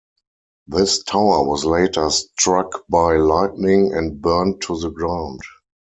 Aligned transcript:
This 0.65 1.03
tower 1.03 1.43
was 1.47 1.63
later 1.63 2.09
struck 2.09 2.87
by 2.89 3.17
lightning 3.17 3.93
and 3.93 4.19
burned 4.19 4.59
to 4.61 4.79
the 4.79 4.89
ground. 4.89 5.41